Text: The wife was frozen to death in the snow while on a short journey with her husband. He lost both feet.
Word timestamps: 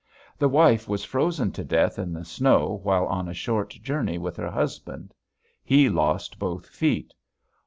The 0.39 0.49
wife 0.49 0.89
was 0.89 1.05
frozen 1.05 1.51
to 1.51 1.63
death 1.63 1.99
in 1.99 2.11
the 2.11 2.25
snow 2.25 2.79
while 2.81 3.05
on 3.05 3.27
a 3.27 3.35
short 3.35 3.69
journey 3.69 4.17
with 4.17 4.35
her 4.37 4.49
husband. 4.49 5.13
He 5.63 5.89
lost 5.89 6.39
both 6.39 6.65
feet. 6.65 7.13